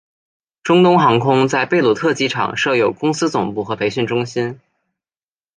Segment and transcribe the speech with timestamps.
[0.63, 4.59] 中东航空在贝鲁特机场设有公司总部和培训中心。